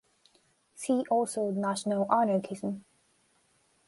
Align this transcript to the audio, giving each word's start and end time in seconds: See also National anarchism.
See 0.73 1.03
also 1.11 1.51
National 1.51 2.11
anarchism. 2.11 2.85